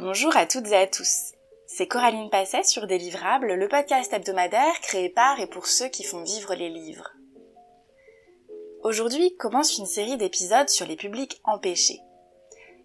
[0.00, 1.32] Bonjour à toutes et à tous.
[1.66, 6.22] C'est Coraline Passet sur Délivrable, le podcast hebdomadaire créé par et pour ceux qui font
[6.22, 7.10] vivre les livres.
[8.84, 11.98] Aujourd'hui commence une série d'épisodes sur les publics empêchés.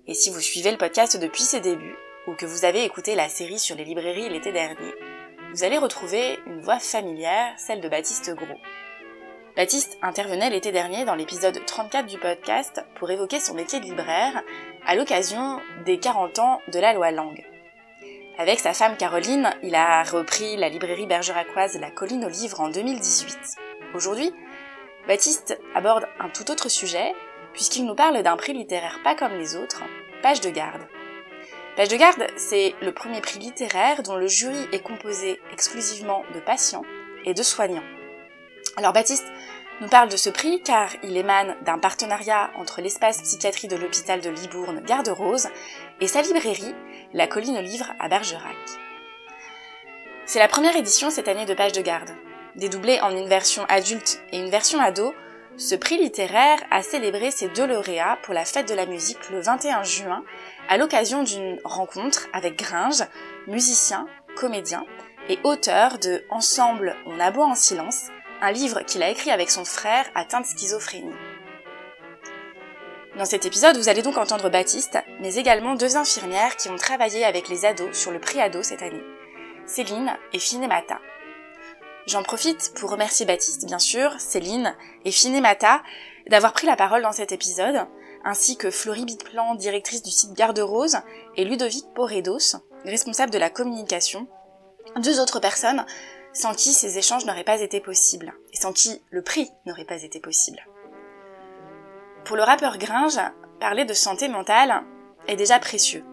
[0.07, 1.95] Et si vous suivez le podcast depuis ses débuts,
[2.25, 4.95] ou que vous avez écouté la série sur les librairies l'été dernier,
[5.54, 8.59] vous allez retrouver une voix familière, celle de Baptiste Gros.
[9.55, 14.41] Baptiste intervenait l'été dernier dans l'épisode 34 du podcast pour évoquer son métier de libraire
[14.86, 17.43] à l'occasion des 40 ans de la loi Langue.
[18.37, 22.69] Avec sa femme Caroline, il a repris la librairie bergeracoise La Colline aux Livres en
[22.69, 23.37] 2018.
[23.93, 24.33] Aujourd'hui,
[25.07, 27.14] Baptiste aborde un tout autre sujet,
[27.54, 29.83] puisqu'il nous parle d'un prix littéraire pas comme les autres,
[30.21, 30.82] Page de garde.
[31.75, 36.39] Page de garde, c'est le premier prix littéraire dont le jury est composé exclusivement de
[36.39, 36.86] patients
[37.25, 37.84] et de soignants.
[38.78, 39.28] Alors Baptiste
[39.81, 44.22] nous parle de ce prix car il émane d'un partenariat entre l'espace psychiatrie de l'hôpital
[44.22, 45.50] de Libourne Garde Rose
[46.00, 46.75] et sa librairie,
[47.14, 48.55] La Colline Livre à Bergerac.
[50.25, 52.11] C'est la première édition cette année de Page de Garde.
[52.56, 55.14] Dédoublé en une version adulte et une version ado,
[55.58, 59.42] ce prix littéraire a célébré ses deux lauréats pour la fête de la musique le
[59.42, 60.23] 21 juin
[60.70, 63.03] à l'occasion d'une rencontre avec Gringe,
[63.48, 64.86] musicien, comédien
[65.30, 68.08] et auteur de Ensemble on aboie en silence,
[68.44, 71.16] un livre qu'il a écrit avec son frère atteint de schizophrénie.
[73.17, 77.23] Dans cet épisode, vous allez donc entendre Baptiste, mais également deux infirmières qui ont travaillé
[77.23, 79.03] avec les ados sur le prix ado cette année,
[79.66, 80.99] Céline et Finemata.
[82.05, 85.81] J'en profite pour remercier Baptiste, bien sûr, Céline et Finemata
[86.27, 87.88] d'avoir pris la parole dans cet épisode,
[88.25, 90.97] ainsi que Florie Bitplan, directrice du site Garde Rose,
[91.38, 94.27] et Ludovic Poredos, responsable de la communication,
[94.97, 95.86] deux autres personnes
[96.34, 100.03] sans qui ces échanges n'auraient pas été possibles, et sans qui le prix n'aurait pas
[100.03, 100.66] été possible.
[102.26, 103.20] Pour le rappeur Gringe,
[103.59, 104.84] parler de santé mentale
[105.28, 106.04] est déjà précieux.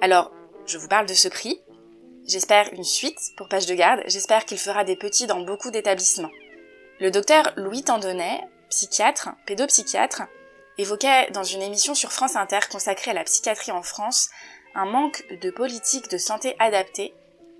[0.00, 0.30] Alors,
[0.66, 1.60] je vous parle de ce prix,
[2.26, 6.30] j'espère une suite pour Page de Garde, j'espère qu'il fera des petits dans beaucoup d'établissements.
[7.00, 10.22] Le docteur Louis Tandonnet, psychiatre, pédopsychiatre,
[10.78, 14.30] évoquait dans une émission sur France Inter consacrée à la psychiatrie en France
[14.74, 17.14] un manque de politique de santé adaptée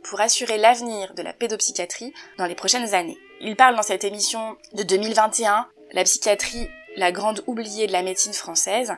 [0.04, 3.19] pour assurer l'avenir de la pédopsychiatrie dans les prochaines années.
[3.41, 8.32] Il parle dans cette émission de 2021, la psychiatrie, la grande oubliée de la médecine
[8.32, 8.94] française.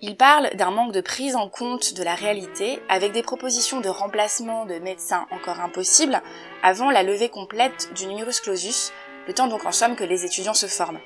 [0.00, 3.88] Il parle d'un manque de prise en compte de la réalité avec des propositions de
[3.88, 6.20] remplacement de médecins encore impossibles
[6.62, 8.92] avant la levée complète du numerus clausus,
[9.28, 11.00] le temps donc en somme que les étudiants se forment.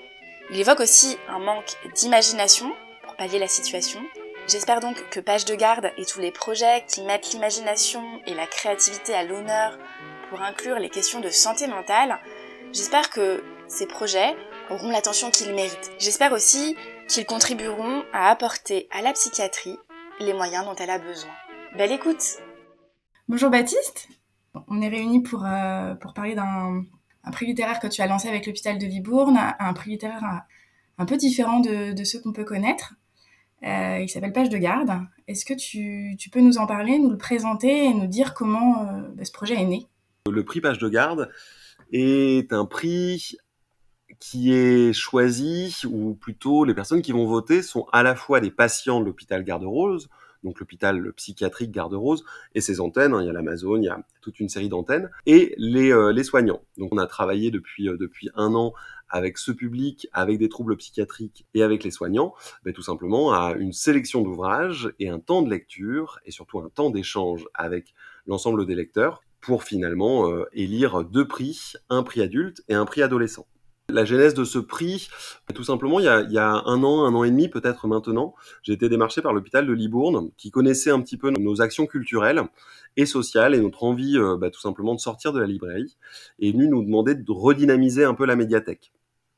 [0.51, 2.73] Il évoque aussi un manque d'imagination
[3.05, 4.01] pour pallier la situation,
[4.49, 8.47] J'espère donc que Page de Garde et tous les projets qui mettent l'imagination et la
[8.47, 9.77] créativité à l'honneur
[10.31, 12.21] pour inclure les questions de santé mentale,
[12.73, 14.37] j'espère que ces projets
[14.71, 15.91] auront l'attention qu'ils méritent.
[15.99, 16.77] J'espère aussi
[17.09, 19.77] qu'ils contribueront à apporter à la psychiatrie
[20.21, 21.33] les moyens dont elle a besoin.
[21.77, 22.39] Belle écoute
[23.29, 24.07] Bonjour Baptiste,
[24.69, 26.85] on est réunis pour, euh, parler d'un
[27.33, 30.43] prix littéraire que tu as lancé avec l'hôpital de Libourne, un prix littéraire
[30.99, 32.95] un peu différent de ceux qu'on peut connaître.
[33.65, 34.91] Euh, il s'appelle Page de Garde.
[35.29, 39.01] Est-ce que tu, peux nous en parler, nous le présenter et nous dire comment euh,
[39.15, 39.87] bah, ce projet est né?
[40.31, 41.31] Le prix Page de Garde
[41.93, 43.37] est un prix
[44.19, 48.51] qui est choisi, ou plutôt les personnes qui vont voter sont à la fois des
[48.51, 50.09] patients de l'hôpital Garde-Rose,
[50.43, 52.25] donc l'hôpital psychiatrique Garde-Rose,
[52.55, 55.11] et ses antennes, hein, il y a l'Amazon, il y a toute une série d'antennes,
[55.27, 56.63] et les, euh, soignants.
[56.79, 58.73] Donc on a travaillé depuis, depuis un an
[59.09, 62.35] avec ce public, avec des troubles psychiatriques et avec les soignants,
[62.65, 66.69] ben, tout simplement à une sélection d'ouvrages et un temps de lecture et surtout un
[66.69, 67.95] temps d'échange avec
[68.27, 73.03] l'ensemble des lecteurs pour finalement euh, élire deux prix, un prix adulte et un prix
[73.03, 73.47] adolescent.
[73.89, 75.09] La genèse de ce prix,
[75.55, 77.87] tout simplement, il y, a, il y a, un an, un an et demi peut-être
[77.87, 81.87] maintenant, j'ai été démarché par l'hôpital de Libourne, qui connaissait un petit peu nos actions
[81.87, 82.43] culturelles
[82.97, 85.97] et sociales et notre envie euh, ben, tout simplement de sortir de la librairie,
[86.41, 88.93] et est venu nous demander de redynamiser un peu la médiathèque.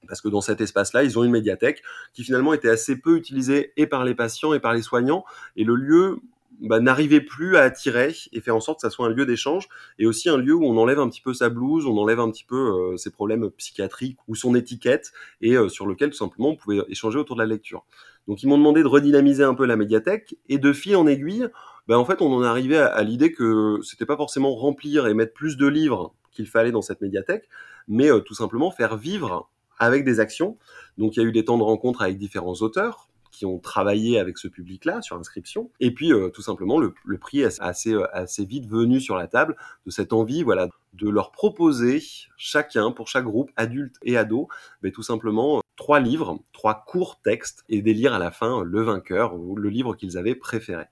[0.07, 1.83] Parce que dans cet espace-là, ils ont une médiathèque
[2.15, 5.25] qui finalement était assez peu utilisée et par les patients et par les soignants,
[5.57, 6.21] et le lieu
[6.61, 9.69] bah, n'arrivait plus à attirer et faire en sorte que ça soit un lieu d'échange
[9.99, 12.31] et aussi un lieu où on enlève un petit peu sa blouse, on enlève un
[12.31, 12.57] petit peu
[12.93, 16.79] euh, ses problèmes psychiatriques ou son étiquette et euh, sur lequel tout simplement on pouvait
[16.89, 17.85] échanger autour de la lecture.
[18.27, 21.49] Donc ils m'ont demandé de redynamiser un peu la médiathèque et de fil en aiguille,
[21.87, 25.33] bah, en fait on en à, à l'idée que c'était pas forcément remplir et mettre
[25.33, 27.49] plus de livres qu'il fallait dans cette médiathèque,
[27.87, 30.59] mais euh, tout simplement faire vivre avec des actions.
[30.99, 33.09] Donc il y a eu des temps de rencontre avec différents auteurs
[33.39, 35.71] qui ont travaillé avec ce public-là sur inscription.
[35.79, 39.29] Et puis euh, tout simplement le, prix est assez, euh, assez vite venu sur la
[39.29, 39.57] table
[39.87, 42.03] de cette envie voilà, de leur proposer
[42.37, 44.49] chacun, pour chaque groupe, adulte et ado,
[44.83, 48.83] mais tout simplement euh, trois livres, trois courts textes et d'élire à la fin le
[48.83, 50.87] vainqueur ou le livre qu'ils avaient préféré.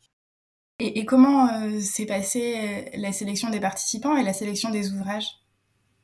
[0.78, 1.48] Et, comment
[1.80, 5.40] s'est passée la sélection des participants et la sélection des ouvrages?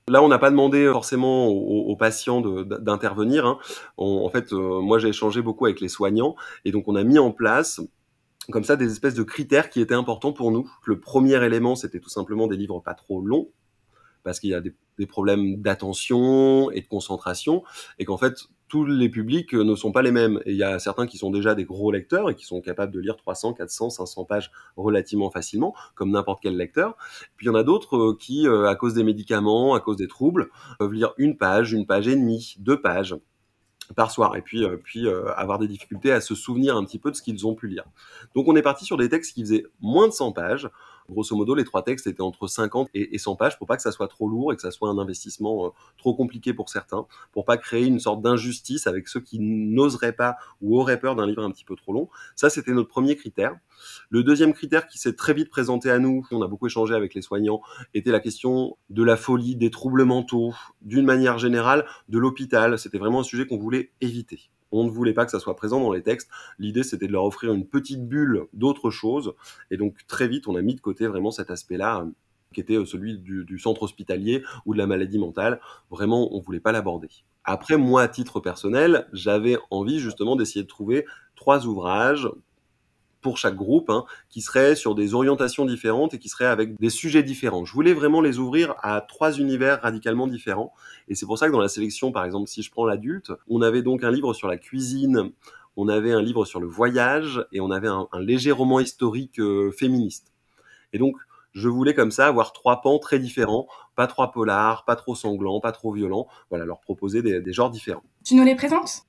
[0.08, 3.46] Là, on n'a pas demandé forcément aux, patients d'intervenir.
[3.46, 3.58] Hein.
[3.96, 6.34] En fait, moi, j'ai échangé beaucoup avec les soignants
[6.64, 7.81] et donc on a mis en place
[8.50, 10.70] comme ça des espèces de critères qui étaient importants pour nous.
[10.84, 13.50] Le premier élément, c'était tout simplement des livres pas trop longs,
[14.25, 14.75] parce qu'il y a des,
[15.08, 17.64] problèmes d'attention et de concentration,
[17.99, 18.34] et qu'en fait,
[18.73, 20.41] tous les publics ne sont pas les mêmes.
[20.47, 23.01] Il y a certains qui sont déjà des gros lecteurs et qui sont capables de
[23.01, 26.97] lire 300, 400, 500 pages relativement facilement, comme n'importe quel lecteur.
[27.37, 29.99] Puis il y en a d'autres euh, qui, euh, à cause des médicaments, à cause
[29.99, 30.49] des troubles,
[30.79, 33.15] peuvent lire une page, une page et demie, deux pages
[33.95, 37.11] par soir et puis, euh, euh, avoir des difficultés à se souvenir un petit peu
[37.11, 37.85] de ce qu'ils ont pu lire.
[38.35, 40.71] Donc on est parti sur des textes qui faisaient moins de 100 pages.
[41.08, 43.93] Grosso modo, les trois textes étaient entre 50 et 100 pages pour pas que ça
[43.93, 47.44] soit trop lourd et que ça soit un investissement euh, trop compliqué pour certains, pour
[47.44, 51.43] pas créer une sorte d'injustice avec ceux qui n'oseraient pas ou auraient peur d'un livre
[51.43, 52.08] un petit peu trop long.
[52.37, 53.56] Ça, c'était notre premier critère.
[54.10, 57.14] Le deuxième critère qui s'est très vite présenté à nous, on a beaucoup échangé avec
[57.14, 57.60] les soignants,
[57.94, 62.78] était la question de la folie, des troubles mentaux, d'une manière générale, de l'hôpital.
[62.78, 64.50] C'était vraiment un sujet qu'on voulait éviter.
[64.73, 66.29] On ne voulait pas que ça soit présent dans les textes.
[66.59, 69.35] L'idée, c'était de leur offrir une petite bulle d'autres choses.
[69.71, 72.07] Et donc, très vite, on a mis de côté vraiment cet aspect-là
[72.53, 75.61] qui était euh, celui du, du, centre hospitalier ou de la maladie mentale.
[75.91, 77.09] Vraiment, on ne voulait pas l'aborder.
[77.45, 82.29] Après, moi, à titre personnel, j'avais envie justement d'essayer de trouver trois ouvrages
[83.23, 86.91] pour chaque groupe, hein, qui seraient sur des orientations différentes et qui seraient avec des
[86.91, 87.65] sujets différents.
[87.65, 90.75] Je voulais vraiment les ouvrir à trois univers radicalement différents.
[91.09, 93.63] Et c'est pour ça que dans la sélection, par exemple, si je prends l'adulte, on
[93.63, 95.31] avait donc un livre sur la cuisine,
[95.77, 99.71] on avait un livre sur le voyage et on avait un, léger roman historique euh,
[99.71, 100.33] féministe.
[100.93, 101.17] Et donc,
[101.53, 105.61] je voulais comme ça avoir trois pans très différents, pas trop polars, pas trop sanglants,
[105.61, 108.05] pas trop violents, voilà, leur proposer des genres différents.
[108.25, 109.05] Tu nous les présentes?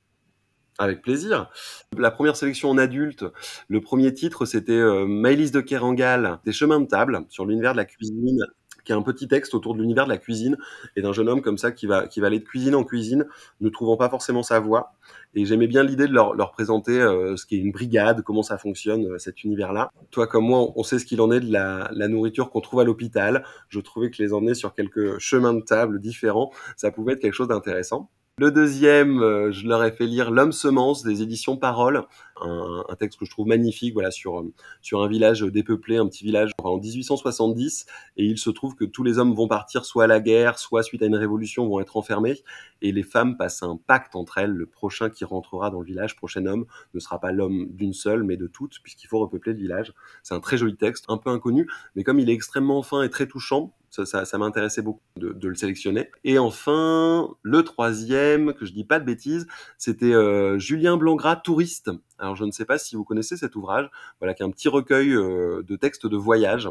[0.79, 1.49] Avec plaisir.
[1.97, 3.25] La première sélection en adulte,
[3.67, 7.85] le premier titre, c'était euh, de Kerangal, Des chemins de table, sur l'univers de la
[7.85, 8.39] cuisine,
[8.83, 10.57] qui est un petit texte autour de l'univers de la cuisine
[10.95, 13.25] et d'un jeune homme comme ça qui va, qui va aller de cuisine en cuisine,
[13.61, 14.93] ne trouvant pas forcément sa voie.
[15.35, 18.57] Et j'aimais bien l'idée de leur, leur présenter euh, ce qu'est une brigade, comment ça
[18.57, 19.91] fonctionne, euh, cet univers-là.
[20.11, 22.81] Toi comme moi, on sait ce qu'il en est de la, la nourriture qu'on trouve
[22.81, 23.43] à l'hôpital.
[23.69, 27.33] Je trouvais que les emmener sur quelques chemins de table différents, ça pouvait être quelque
[27.33, 28.09] chose d'intéressant.
[28.39, 32.03] Le deuxième, euh, je leur ai fait lire L'homme semence des éditions Parole,
[32.41, 36.07] un, un, texte que je trouve magnifique, voilà, sur euh, sur un village dépeuplé, un
[36.07, 37.85] petit village en 1870,
[38.17, 40.83] et il se trouve que tous les hommes vont partir soit à la guerre, soit
[40.83, 42.43] suite à une révolution vont être enfermés,
[42.81, 44.51] et les femmes passent un pacte entre elles.
[44.51, 48.23] Le prochain qui rentrera dans le village, prochain homme, ne sera pas l'homme d'une seule,
[48.23, 49.93] mais de toutes, puisqu'il faut repeupler le village.
[50.23, 53.09] C'est un très joli texte, un peu inconnu, mais comme il est extrêmement fin et
[53.09, 53.73] très touchant,
[54.05, 56.09] ça, ça, m'intéressait beaucoup de, le sélectionner.
[56.23, 59.45] Et enfin, le troisième, que je dis pas de bêtises,
[59.77, 61.91] c'était euh, Julien Blangras, Touriste.
[62.23, 63.89] Alors je ne sais pas si vous connaissez cet ouvrage,
[64.19, 66.69] voilà, qui est un petit recueil euh, de textes de voyage.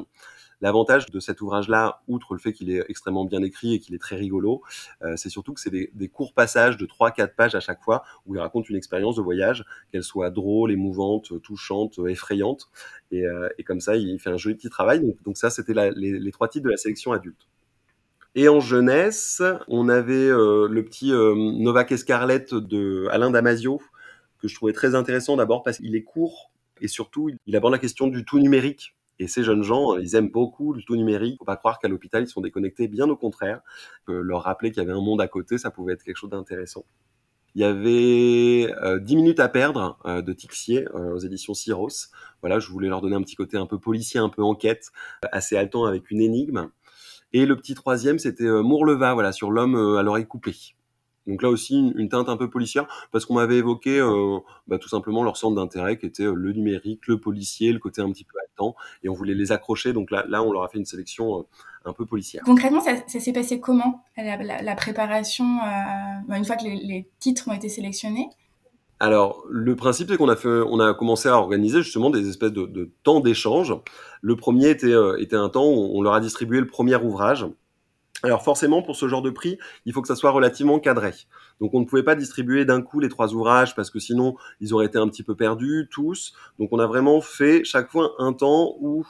[0.63, 3.99] L'avantage de cet ouvrage-là, outre le fait qu'il est extrêmement bien écrit et qu'il est
[3.99, 4.63] très rigolo,
[5.03, 8.37] euh, c'est surtout que c'est des, courts passages de 3-4 pages à chaque fois où
[8.37, 12.71] il raconte une expérience de voyage, qu'elle soit drôle, émouvante, touchante, effrayante.
[13.11, 15.01] Et, euh, comme ça, il fait un joli petit travail.
[15.25, 17.49] Donc, ça, c'était les, trois titres de la sélection adulte.
[18.37, 23.83] Et en jeunesse, on avait le petit euh, Novak Escarlette de Alain Damasio,
[24.43, 26.51] que je trouvais très intéressant d'abord parce qu'il est court
[26.81, 30.31] et surtout il aborde la question du tout numérique et ces jeunes gens, ils aiment
[30.31, 31.37] beaucoup le tout numérique.
[31.39, 32.89] Faut pas croire qu'à l'hôpital, ils sont déconnectés.
[32.89, 33.61] Bien au contraire.
[34.09, 36.85] leur rappeler qu'il y avait un monde à côté, ça pouvait être quelque chose d'intéressant.
[37.55, 42.09] Il y avait euh, 10 minutes à perdre euh, de Tixier euh, aux éditions Cyros.
[42.41, 44.91] Voilà, je voulais leur donner un petit côté un peu policier, un peu enquête,
[45.31, 46.71] assez haletant avec une énigme.
[47.35, 50.57] Et le petit troisième, c'était euh, Mourleva, voilà, sur l'homme à l'oreille coupée.
[51.27, 54.89] Donc là aussi une, teinte un peu policière parce qu'on m'avait évoqué euh, bah, tout
[54.89, 58.25] simplement leur centre d'intérêt qui était euh, le numérique, le policier, le côté un petit
[58.25, 58.75] peu haletant
[59.05, 59.93] et on voulait les accrocher.
[59.93, 61.43] Donc là, là on leur a fait une sélection euh,
[61.85, 62.43] un peu policière.
[62.45, 67.09] Concrètement, ça, ça s'est passé comment la, la, préparation euh, une fois que les, les,
[67.21, 68.29] titres ont été sélectionnés?
[68.99, 72.53] Alors, le principe, c'est qu'on a fait, on a commencé à organiser justement des espèces
[72.53, 73.75] de, de temps d'échange.
[74.21, 77.47] Le premier était, était un temps où on leur a distribué le premier ouvrage
[78.23, 81.13] alors forcément, pour ce genre de prix, il faut que ça soit relativement cadré.
[81.61, 84.73] Donc on ne pouvait pas distribuer d'un coup les trois ouvrages parce que sinon ils
[84.73, 86.33] auraient été un petit peu perdus tous.
[86.59, 89.05] Donc on a vraiment fait chaque fois un temps où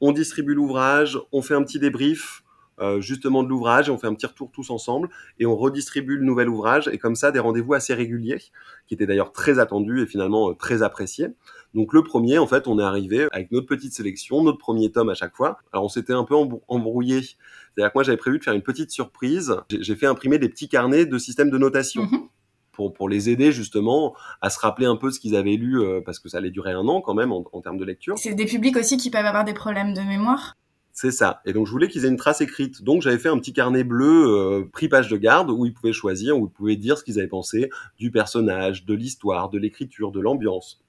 [0.00, 2.43] on distribue l'ouvrage, on fait un petit débrief,
[2.80, 6.16] euh, justement de l'ouvrage et on fait un petit retour tous ensemble et on redistribue
[6.16, 8.42] le nouvel ouvrage et comme ça des rendez-vous assez réguliers
[8.86, 11.28] qui étaient d'ailleurs très attendus et finalement euh, très appréciés.
[11.74, 15.08] Donc le premier en fait on est arrivé avec notre petite sélection, notre premier tome
[15.08, 15.58] à chaque fois.
[15.72, 16.34] Alors on s'était un peu
[16.68, 20.48] embrouillé, c'est-à-dire que moi j'avais prévu de faire une petite surprise, j'ai fait imprimer des
[20.48, 22.04] petits carnets de système de notation.
[22.04, 22.28] Mm-hmm.
[22.72, 26.18] pour, pour les aider justement à se rappeler un peu ce qu'ils avaient lu, parce
[26.18, 28.18] que ça allait durer un an quand même en, en termes de lecture.
[28.18, 30.56] C'est des publics aussi qui peuvent avoir des problèmes de mémoire?
[30.96, 31.42] C'est ça.
[31.44, 32.84] Et donc je voulais qu'ils aient une trace écrite.
[32.84, 35.92] Donc j'avais fait un petit carnet bleu euh, pris page de garde où ils pouvaient
[35.92, 40.12] choisir, où ils pouvaient dire ce qu'ils avaient pensé du personnage, de l'histoire, de l'écriture,
[40.12, 40.84] de l'ambiance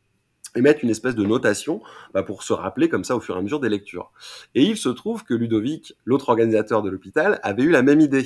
[0.56, 1.82] et mettre une espèce de notation
[2.14, 4.12] bah, pour se rappeler comme ça au fur et à mesure des lectures.
[4.54, 8.26] Et il se trouve que Ludovic, l'autre organisateur de l'hôpital, avait eu la même idée.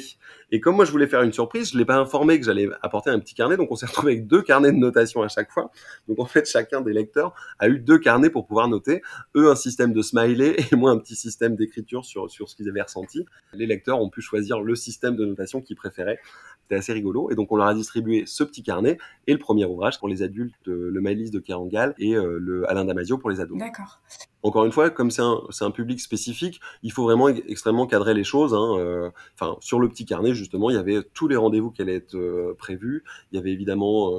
[0.51, 3.09] Et comme moi je voulais faire une surprise, je l'ai pas informé que j'allais apporter
[3.09, 5.71] un petit carnet, donc on s'est retrouvé avec deux carnets de notation à chaque fois.
[6.07, 9.01] Donc en fait chacun des lecteurs a eu deux carnets pour pouvoir noter,
[9.35, 12.69] eux un système de smiley et moi un petit système d'écriture sur, sur ce qu'ils
[12.69, 13.25] avaient ressenti.
[13.53, 16.19] Les lecteurs ont pu choisir le système de notation qu'ils préféraient
[16.69, 17.31] c'était assez rigolo.
[17.31, 20.21] Et donc, on leur a distribué ce petit carnet et le premier ouvrage pour les
[20.21, 23.57] adultes, le Maëlys de Kerangal et euh, le Alain Damasio pour les ados.
[23.57, 23.99] D'accord.
[24.43, 28.23] Encore une fois, comme c'est un, un, public spécifique, il faut vraiment extrêmement cadrer les
[28.23, 28.53] choses.
[28.53, 28.77] Hein.
[28.77, 31.95] Euh, enfin, sur le petit carnet, justement, il y avait tous les rendez-vous qui allaient
[31.95, 33.03] être prévus.
[33.31, 34.11] Il y avait évidemment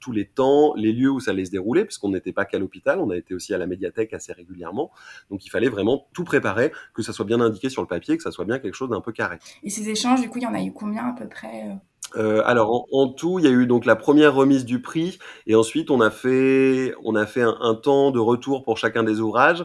[0.00, 2.98] tous les temps, les lieux où ça allait se dérouler, puisqu'on n'était pas qu'à l'hôpital,
[3.00, 4.90] on a été aussi à la médiathèque assez régulièrement.
[5.30, 8.22] Donc, il fallait vraiment tout préparer, que ça soit bien indiqué sur le papier, que
[8.22, 9.38] ça soit bien quelque chose d'un peu carré.
[9.62, 11.76] Et ces échanges, du coup, il y en a eu combien à peu près
[12.14, 15.54] euh, alors en, tout, il y a eu donc la première remise du prix et
[15.54, 19.64] ensuite on a fait on a fait un, temps de retour pour chacun des ouvrages.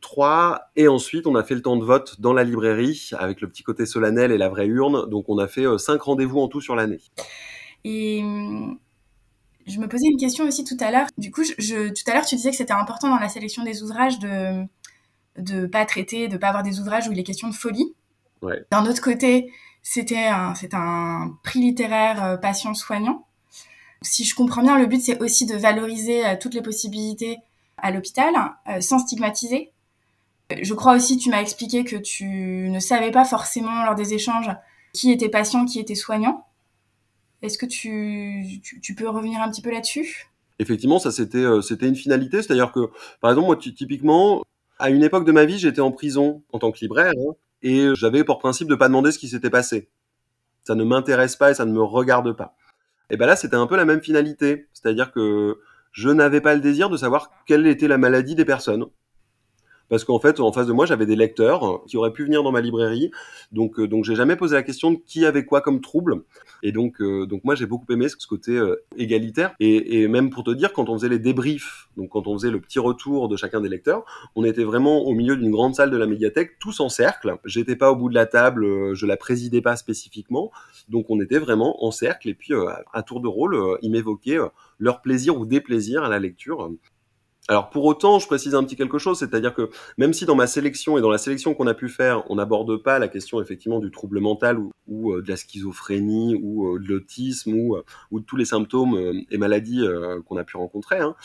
[0.00, 3.48] Trois et ensuite on a fait le temps de vote dans la librairie avec le
[3.48, 5.08] petit côté solennel et la vraie urne.
[5.08, 7.00] Donc on a fait euh, cinq rendez-vous en tout sur l'année.
[7.84, 8.22] Et
[9.66, 11.06] je me posais une question aussi tout à l'heure.
[11.16, 13.82] Du coup, je, tout à l'heure tu disais que c'était important dans la sélection des
[13.82, 14.64] ouvrages de
[15.38, 17.94] de pas traiter, de pas avoir des ouvrages où il est question de folie.
[18.42, 18.64] Ouais.
[18.70, 19.50] D'un autre côté,
[19.82, 23.26] c'était un, c'est un prix littéraire euh, patient-soignant.
[24.02, 27.38] Si je comprends bien, le but, c'est aussi de valoriser euh, toutes les possibilités
[27.76, 28.34] à l'hôpital,
[28.68, 29.70] euh, sans stigmatiser.
[30.62, 34.50] Je crois aussi, tu m'as expliqué que tu ne savais pas forcément lors des échanges
[34.92, 36.44] qui était patient, qui était soignant.
[37.42, 40.28] Est-ce que tu, tu, peux revenir un petit peu là-dessus?
[40.58, 44.42] Effectivement, ça c'était c'était une finalité, c'est-à-dire que par exemple moi typiquement
[44.78, 47.12] à une époque de ma vie, j'étais en prison en tant que libraire.
[47.16, 49.90] Hein et j'avais pour principe de pas demander ce qui s'était passé.
[50.64, 52.54] Ça ne m'intéresse pas et ça ne me regarde pas.
[53.10, 55.58] Et ben là, c'était un peu la même finalité, c'est-à-dire que
[55.92, 58.86] je n'avais pas le désir de savoir quelle était la maladie des personnes
[59.90, 62.52] parce qu'en fait, en face de moi, j'avais des lecteurs qui auraient pu venir dans
[62.52, 63.10] ma librairie.
[63.50, 66.22] Donc, euh, donc j'ai jamais posé la question de qui avait quoi comme trouble.
[66.62, 69.52] Et donc, euh, donc moi, j'ai beaucoup aimé ce côté euh, égalitaire.
[69.58, 72.52] Et, et, même pour te dire, quand on faisait les débriefs, donc quand on faisait
[72.52, 74.04] le petit retour de chacun des lecteurs,
[74.36, 77.36] on était vraiment au milieu d'une grande salle de la médiathèque, tous en cercle.
[77.44, 80.52] J'étais pas au bout de la table, je la présidais pas spécifiquement.
[80.88, 82.28] Donc, on était vraiment en cercle.
[82.28, 82.54] Et puis,
[82.92, 84.38] à tour de rôle, ils m'évoquaient
[84.78, 86.70] leur plaisir ou déplaisir à la lecture.
[87.48, 90.46] Alors pour autant, je précise un petit quelque chose, c'est-à-dire que même si dans ma
[90.46, 93.80] sélection et dans la sélection qu'on a pu faire, on n'aborde pas la question effectivement
[93.80, 98.20] du trouble mental ou, euh, de la schizophrénie ou euh, de l'autisme ou, euh, ou,
[98.20, 98.96] de tous les symptômes
[99.30, 99.84] et maladies
[100.26, 101.16] qu'on a pu rencontrer, hein,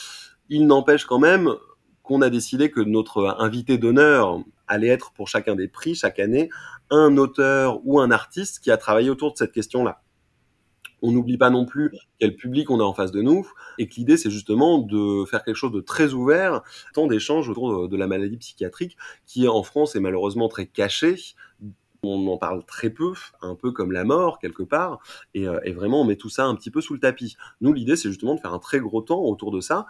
[0.50, 1.53] il n'empêche quand même
[2.01, 6.50] qu'on a décidé que notre invité d'honneur allait être pour chacun des prix chaque année
[6.89, 10.01] un auteur ou un artiste qui a travaillé autour de cette question-là
[11.02, 13.48] on n'oublie pas non plus quel public on a en face de nous,
[13.78, 16.62] et que l'idée c'est justement de faire quelque chose de très ouvert,
[16.94, 21.16] tant d'échanges autour de la maladie psychiatrique, qui en France est malheureusement très cachée,
[22.06, 25.00] on en parle très peu, un peu comme la mort quelque part,
[25.34, 27.36] et, euh, vraiment on met tout ça un petit peu sous le tapis.
[27.62, 29.86] Nous l'idée c'est justement de faire un très gros temps autour de ça.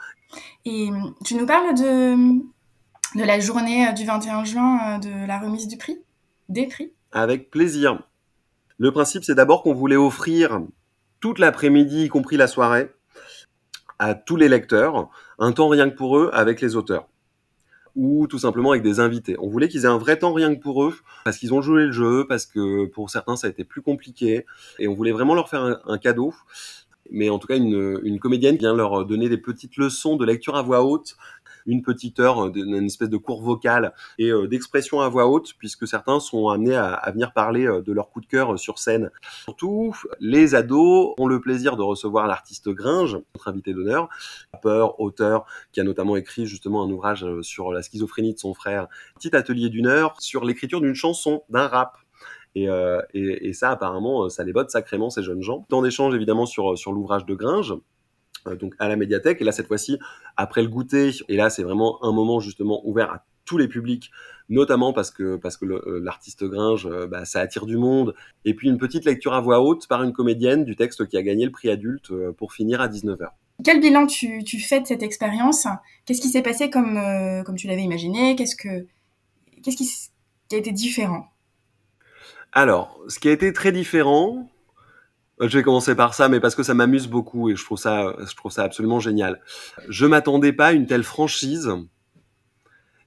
[0.65, 0.89] Et
[1.23, 2.15] tu nous parles de,
[3.17, 5.99] de la journée euh, du 21 juin euh, de la remise du prix,
[6.49, 6.91] des prix?
[7.11, 8.01] Avec plaisir.
[8.77, 10.61] Le principe c'est d'abord qu'on voulait offrir
[11.25, 12.91] toute l'après-midi, y compris la soirée,
[13.97, 17.07] à tous les lecteurs, un temps rien que pour eux avec les auteurs
[17.95, 19.35] ou tout simplement avec des invités.
[19.39, 21.85] On voulait qu'ils aient un vrai temps rien que pour eux, parce qu'ils ont joué
[21.85, 24.45] le jeu, parce que pour certains ça a été plus compliqué,
[24.77, 26.31] et on voulait vraiment leur faire un, cadeau.
[27.09, 30.61] Mais en tout cas, une, comédienne vient leur donner des petites leçons de lecture à
[30.61, 31.15] voix haute
[31.65, 35.87] une petite heure, une espèce de cours vocal et euh, d'expression à voix haute, puisque
[35.87, 39.11] certains sont amenés à, venir parler euh, de leur coup de cœur euh, sur scène.
[39.43, 44.09] Surtout, les ados ont le plaisir de recevoir l'artiste Gringe, notre invité d'honneur,
[44.53, 48.87] rappeur, auteur, qui a notamment écrit justement un ouvrage sur la schizophrénie de son frère,
[49.15, 51.97] petit atelier d'une heure sur l'écriture d'une chanson, d'un rap.
[52.57, 55.65] Et, ça, apparemment, ça les botte sacrément, ces jeunes gens.
[55.67, 57.81] Tant d'échanges, évidemment, sur, sur l'ouvrage de Gringe, euh,
[58.59, 59.41] donc à la médiathèque.
[59.41, 59.97] Et là, cette fois-ci,
[60.37, 64.11] après le goûter, et là, c'est vraiment un moment justement ouvert à tous les publics,
[64.49, 68.15] notamment parce que parce que euh, l'artiste Gringe, euh, bah, ça attire du monde.
[68.43, 71.21] Et puis une petite lecture à voix haute par une comédienne du texte qui a
[71.21, 73.29] gagné le prix adulte pour finir à 19h.
[73.63, 75.67] Quel bilan tu, tu fais de cette expérience?
[76.05, 76.99] Qu'est-ce qui s'est passé comme,
[77.45, 78.35] comme tu l'avais imaginé?
[78.35, 78.85] Qu'est-ce que
[79.63, 79.89] qu'est-ce qui,
[80.49, 81.27] qui a été différent?
[82.51, 84.49] Alors, ce qui a été très différent,
[85.39, 88.15] Je vais commencer par ça, mais parce que ça m'amuse beaucoup et je trouve ça,
[88.25, 89.41] je trouve ça absolument génial.
[89.89, 91.69] Je m'attendais pas à une telle franchise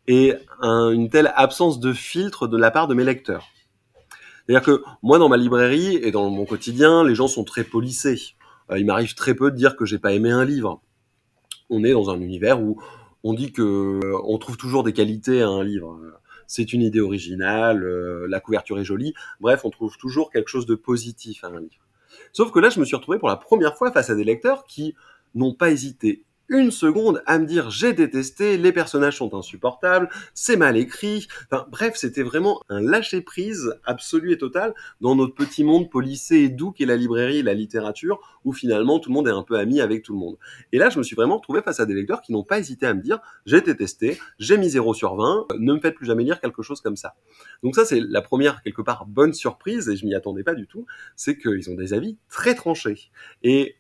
[0.07, 3.49] et une telle absence de filtre de la part de mes lecteurs.
[4.49, 8.35] C'est-à-dire que moi, dans ma librairie et dans mon quotidien, les gens sont très polissés.
[8.71, 10.81] Euh, il m'arrive très peu de dire que j'ai pas aimé un livre.
[11.69, 12.81] On est dans un univers où
[13.25, 16.01] on dit que euh, on trouve toujours des qualités à un livre.
[16.47, 19.13] C'est une idée originale, euh, la couverture est jolie.
[19.39, 21.88] Bref, on trouve toujours quelque chose de positif à un livre.
[22.33, 24.65] Sauf que là, je me suis retrouvé pour la première fois face à des lecteurs
[24.65, 24.95] qui
[25.35, 30.57] n'ont pas hésité une seconde à me dire j'ai détesté, les personnages sont insupportables, c'est
[30.57, 31.29] mal écrit.
[31.51, 36.37] Enfin, bref, c'était vraiment un lâcher prise absolu et total dans notre petit monde policé
[36.37, 39.43] et doux qu'est la librairie et la littérature, où finalement tout le monde est un
[39.43, 40.39] peu ami avec tout le monde.
[40.73, 42.87] Et là, je me suis vraiment retrouvé face à des lecteurs qui n'ont pas hésité
[42.87, 46.25] à me dire j'ai détesté, j'ai mis 0 sur 20, ne me faites plus jamais
[46.25, 47.15] lire quelque chose comme ça.
[47.63, 50.67] Donc ça, c'est la première quelque part bonne surprise et je m'y attendais pas du
[50.67, 50.87] tout,
[51.17, 53.11] c'est qu'ils ont des avis très tranchés.
[53.43, 53.77] Et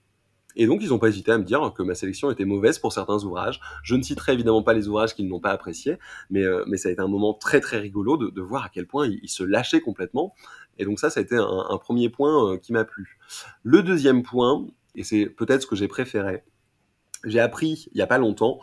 [0.56, 2.92] et donc, ils n'ont pas hésité à me dire que ma sélection était mauvaise pour
[2.92, 3.60] certains ouvrages.
[3.82, 5.98] Je ne citerai évidemment pas les ouvrages qu'ils n'ont pas appréciés,
[6.30, 8.68] mais, euh, mais ça a été un moment très très rigolo de, de voir à
[8.68, 10.34] quel point ils, se lâchaient complètement.
[10.78, 13.18] Et donc ça, ça a été un, un premier point euh, qui m'a plu.
[13.62, 16.42] Le deuxième point, et c'est peut-être ce que j'ai préféré,
[17.24, 18.58] j'ai appris il n'y a pas longtemps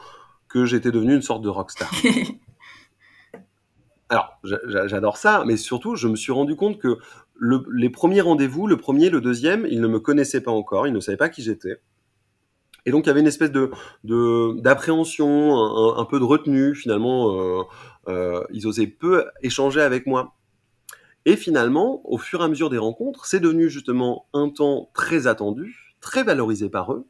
[0.47, 1.91] que j'étais devenu une sorte de rockstar.
[4.09, 6.99] Alors, j'adore ça, mais surtout, je me suis rendu compte que
[7.35, 10.93] le, les premiers rendez-vous, le premier, le deuxième, ils ne me connaissaient pas encore, ils
[10.93, 11.79] ne savaient pas qui j'étais.
[12.85, 13.71] Et donc, il y avait une espèce de
[14.61, 15.57] d'appréhension,
[15.97, 16.75] un, peu de retenue.
[16.75, 17.63] Finalement, euh,
[18.07, 20.35] euh, ils osaient peu échanger avec moi.
[21.25, 25.25] Et finalement, au fur et à mesure des rencontres, c'est devenu justement un temps très
[25.25, 27.07] attendu, très valorisé par eux.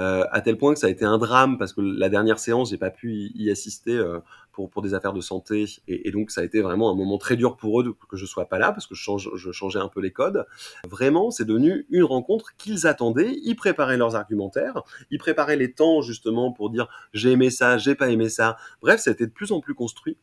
[0.00, 2.70] Euh, à tel point que ça a été un drame parce que la dernière séance,
[2.70, 4.02] j'ai pas pu y, assister
[4.52, 7.36] pour, pour des affaires de santé et, donc ça a été vraiment un moment très
[7.36, 9.78] dur pour eux de, que je sois pas là parce que je, change, je changeais
[9.78, 10.46] un peu les codes.
[10.88, 13.32] Vraiment, c'est devenu une rencontre qu'ils attendaient.
[13.44, 17.94] Ils préparaient leurs argumentaires, ils préparaient les temps justement pour dire j'ai aimé ça, j'ai
[17.94, 18.56] pas aimé ça.
[18.82, 20.16] Bref, été de plus en plus construit.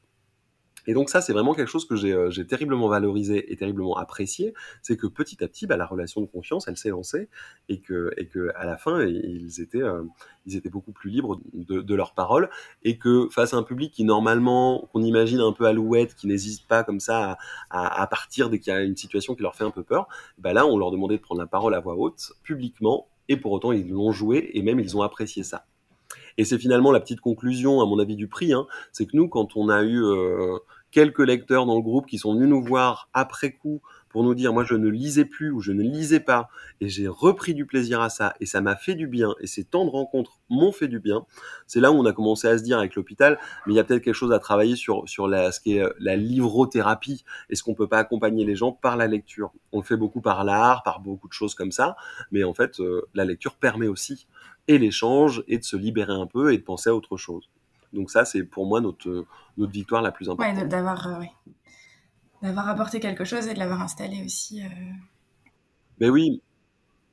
[0.88, 4.54] Et donc ça, c'est vraiment quelque chose que euh, j'ai terriblement valorisé et terriblement apprécié,
[4.82, 7.30] c'est que petit à petit, bah, la relation de confiance, elle s'est lancée
[7.70, 10.04] et que, et que à la fin, ils étaient, euh,
[10.46, 12.50] ils étaient beaucoup plus libres de, de leurs paroles
[12.84, 16.66] et que face à un public qui normalement, qu'on imagine un peu alouette, qui n'hésite
[16.68, 17.38] pas comme ça à,
[17.70, 20.08] à, à partir dès qu'il y a une situation qui leur fait un peu peur,
[20.38, 23.52] bah là, on leur demandait de prendre la parole à voix haute, publiquement, et pour
[23.52, 25.66] autant, ils l'ont joué et même ils ont apprécié ça.
[26.38, 29.28] Et c'est finalement la petite conclusion, à mon avis, du prix, hein, c'est que nous,
[29.28, 30.58] quand on a eu euh,
[30.92, 34.54] quelques lecteurs dans le groupe qui sont venus nous voir après coup pour nous dire
[34.54, 36.50] moi je ne lisais plus ou je ne lisais pas
[36.82, 39.64] et j'ai repris du plaisir à ça et ça m'a fait du bien et ces
[39.64, 41.26] temps de rencontres m'ont fait du bien.
[41.68, 43.84] C'est là où on a commencé à se dire avec l'hôpital mais il y a
[43.84, 47.24] peut-être quelque chose à travailler sur sur la ce qui est la livrothérapie.
[47.50, 49.52] Est-ce qu'on peut pas accompagner les gens par la lecture?
[49.72, 51.96] On le fait beaucoup par l'art, par beaucoup de choses comme ça,
[52.32, 54.28] mais en fait euh, la lecture permet aussi
[54.68, 57.50] et l'échange et de se libérer un peu et de penser à autre chose.
[57.94, 59.26] Donc ça, c'est pour moi notre,
[59.58, 60.58] notre victoire la plus importante.
[60.58, 61.32] Ouais, d'avoir euh, ouais.
[62.42, 64.64] d'avoir apporté quelque chose et de l'avoir installé aussi.
[64.64, 64.70] Euh...
[66.00, 66.42] Mais oui.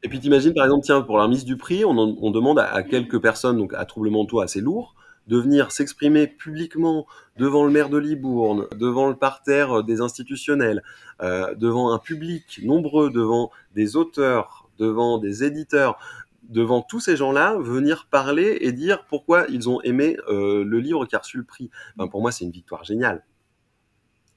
[0.02, 2.70] Et puis t'imagines par exemple, tiens, pour la remise du prix, on, on demande à,
[2.72, 4.94] à, quelques personnes, donc à trouble mentaux assez lourd,
[5.26, 7.06] de venir s'exprimer publiquement
[7.36, 10.82] devant le maire de Libourne, devant le parterre des institutionnels,
[11.22, 15.98] euh, devant un public nombreux, devant des auteurs, devant des éditeurs,
[16.48, 21.06] devant tous ces gens-là, venir parler et dire pourquoi ils ont aimé euh, le livre
[21.06, 21.70] qui a reçu le prix.
[21.96, 23.24] Ben, pour moi, c'est une victoire géniale.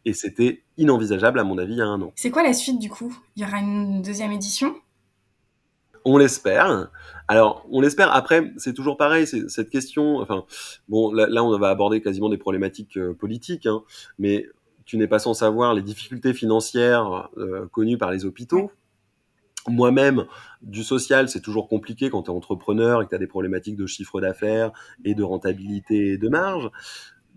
[0.06, 2.13] Et c'était inenvisageable, à mon avis, il y a un an.
[2.15, 3.15] C'est quoi la suite, du coup?
[3.36, 4.76] Il y aura une deuxième édition?
[6.06, 6.89] On l'espère.
[7.28, 8.13] Alors, on l'espère.
[8.15, 10.20] Après, c'est toujours pareil, c'est cette question.
[10.20, 10.46] Enfin,
[10.88, 13.84] bon, là, là, on va aborder quasiment des problématiques euh, politiques, hein,
[14.17, 14.48] mais
[14.86, 18.72] tu n'es pas sans savoir les difficultés financières euh, connues par les hôpitaux
[19.68, 20.26] moi-même,
[20.62, 23.76] du social, c'est toujours compliqué quand tu es entrepreneur et que tu as des problématiques
[23.76, 24.72] de chiffre d'affaires
[25.06, 26.70] et de rentabilité et de marge.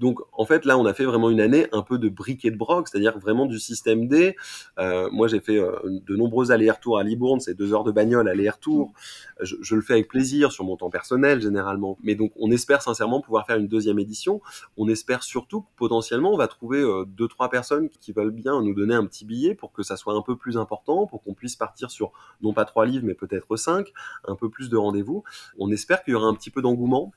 [0.00, 2.50] Donc, en fait, là, on a fait vraiment une année un peu de briquet et
[2.50, 4.34] de broc, c'est-à-dire vraiment du système D.
[4.78, 8.26] Euh, moi, j'ai fait euh, de nombreux allers-retours à Libourne, c'est deux heures de bagnole
[8.26, 8.94] aller-retour.
[9.40, 11.98] Je, je, le fais avec plaisir sur mon temps personnel, généralement.
[12.02, 14.40] Mais donc, on espère sincèrement pouvoir faire une deuxième édition.
[14.78, 18.62] On espère surtout que potentiellement, on va trouver euh, deux, trois personnes qui veulent bien
[18.62, 21.34] nous donner un petit billet pour que ça soit un peu plus important, pour qu'on
[21.34, 23.92] puisse partir sur non pas trois livres, mais peut-être cinq,
[24.26, 25.24] un peu plus de rendez-vous.
[25.58, 27.12] On espère qu'il y aura un petit peu d'engouement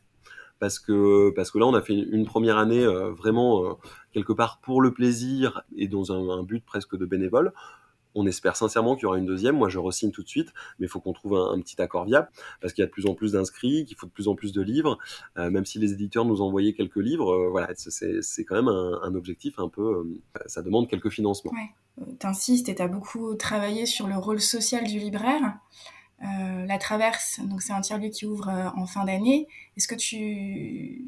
[0.59, 3.73] parce que parce que là on a fait une, première année euh, vraiment euh,
[4.13, 7.53] quelque part pour le plaisir et dans un, but presque de bénévole.
[8.15, 9.57] On espère sincèrement qu'il y aura une deuxième.
[9.57, 12.29] Moi, je resigne tout de suite, mais il faut qu'on trouve un, petit accord viable
[12.61, 14.51] parce qu'il y a de plus en plus d'inscrits, qu'il faut de plus en plus
[14.51, 14.99] de livres.
[15.39, 19.57] Euh, même si les éditeurs nous envoyé quelques livres, voilà, c'est quand même un, objectif
[19.57, 20.05] un peu.
[20.45, 21.51] ça demande quelques financements.
[21.53, 22.15] Ouais.
[22.19, 25.57] T'insistes et t'as beaucoup travaillé sur le rôle social du libraire.
[26.23, 29.47] La Traverse, donc c'est un tiers-lieu qui ouvre en fin d'année.
[29.75, 31.05] Est-ce que tu,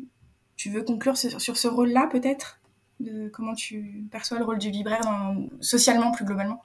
[0.58, 2.60] tu veux conclure sur ce rôle-là peut-être?
[3.34, 5.02] Comment tu perçois le rôle du libraire
[5.62, 6.62] socialement plus globalement?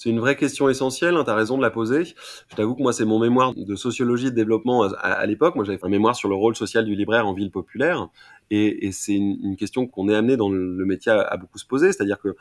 [0.00, 2.04] C'est une vraie question essentielle, hein, tu as raison de la poser.
[2.04, 5.56] Je t'avoue que moi, c'est mon mémoire de sociologie de développement à, l'époque.
[5.56, 8.08] Moi, j'avais fait un mémoire sur le rôle social du libraire en ville populaire.
[8.50, 11.92] Et, c'est une, question qu'on est amené dans le, métier à, beaucoup se poser.
[11.92, 12.34] C'est-à-dire que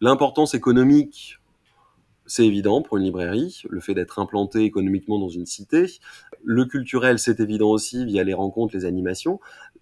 [0.00, 1.38] l'importance économique,
[2.30, 5.86] c'est évident pour une librairie, le fait d'être implanté économiquement dans une cité.
[6.44, 9.40] Le culturel, c'est évident aussi via les rencontres, les animations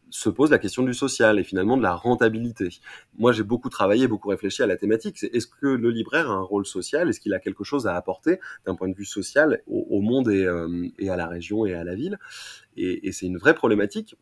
[0.08, 2.70] se pose la question du social et finalement de la rentabilité.
[3.18, 5.18] Moi, j'ai beaucoup travaillé, beaucoup réfléchi à la thématique.
[5.18, 7.10] C'est est-ce que le libraire a un rôle social?
[7.10, 10.88] Est-ce qu'il a quelque chose à apporter d'un point de vue social au, monde euh,
[10.98, 12.18] et, à la région et à la ville?
[12.78, 14.16] Et, et c'est une vraie problématique.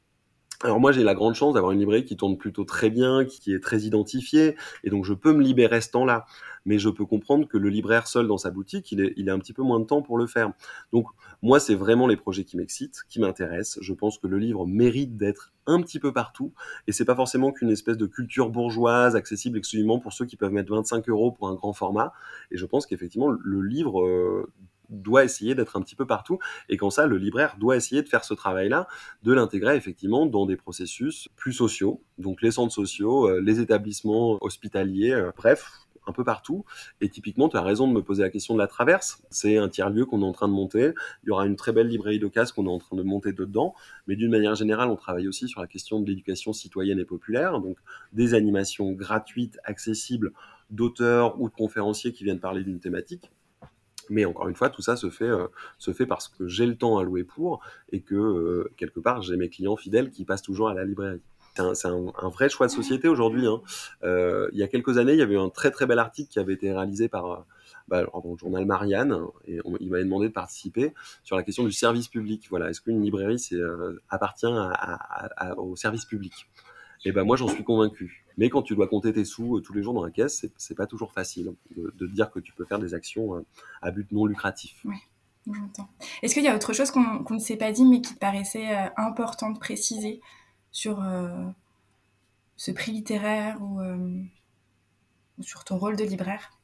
[0.62, 3.52] Alors moi j'ai la grande chance d'avoir une librairie qui tourne plutôt très bien, qui
[3.52, 6.24] est très identifiée, et donc je peux me libérer ce temps-là.
[6.64, 9.38] Mais je peux comprendre que le libraire seul dans sa boutique, il est, a un
[9.38, 10.52] petit peu moins de temps pour le faire.
[10.92, 11.06] Donc
[11.42, 13.78] moi c'est vraiment les projets qui m'excitent, qui m'intéressent.
[13.82, 16.52] Je pense que le livre mérite d'être un petit peu partout,
[16.86, 20.52] et c'est pas forcément qu'une espèce de culture bourgeoise accessible exclusivement pour ceux qui peuvent
[20.52, 22.12] mettre 25 euros pour un grand format.
[22.50, 24.50] Et je pense qu'effectivement le livre euh,
[24.90, 26.38] doit essayer d'être un petit peu partout.
[26.68, 28.86] Et quand ça, le libraire doit essayer de faire ce travail-là,
[29.22, 34.38] de l'intégrer effectivement dans des processus plus sociaux, donc les centres sociaux, euh, les établissements
[34.40, 36.64] hospitaliers, euh, bref, un peu partout.
[37.00, 39.22] Et typiquement, tu as raison de me poser la question de la traverse.
[39.30, 40.92] C'est un tiers-lieu qu'on est en train de monter.
[41.24, 43.32] Il y aura une très belle librairie de casse qu'on est en train de monter
[43.32, 43.74] dedans.
[44.06, 47.60] Mais d'une manière générale, on travaille aussi sur la question de l'éducation citoyenne et populaire.
[47.60, 47.78] Donc,
[48.12, 50.32] des animations gratuites, accessibles
[50.70, 53.30] d'auteurs ou de conférenciers qui viennent parler d'une thématique.
[54.08, 55.46] Mais encore une fois, tout ça se fait, euh,
[55.78, 59.22] se fait parce que j'ai le temps à louer pour et que euh, quelque part
[59.22, 61.22] j'ai mes clients fidèles qui passent toujours à la librairie.
[61.72, 63.46] C'est un, vrai choix de société aujourd'hui.
[63.46, 63.62] Hein.
[64.04, 66.38] Euh, il y a quelques années, il y avait un très très bel article qui
[66.38, 67.46] avait été réalisé par
[67.88, 70.92] bah, le journal Marianne et il m'avait demandé de participer
[71.24, 72.46] sur la question du service public.
[72.50, 73.42] Voilà, est-ce qu'une librairie
[74.10, 74.46] appartient
[75.56, 76.46] au service public?
[77.06, 78.25] Et ben moi j'en suis convaincu.
[78.36, 80.74] Mais quand tu dois compter tes sous euh, tous les jours dans la caisse, c'est
[80.74, 83.44] pas toujours facile de, de, dire que tu peux faire des actions euh,
[83.82, 84.76] à but non lucratif.
[84.84, 84.96] Oui,
[85.46, 85.88] j'entends.
[86.22, 88.76] Est-ce qu'il y a autre chose qu'on ne s'est pas dit mais qui te paraissait
[88.76, 90.20] euh, important de préciser
[90.70, 91.02] sur
[92.56, 93.80] ce prix littéraire ou
[95.40, 96.55] sur ton rôle de libraire?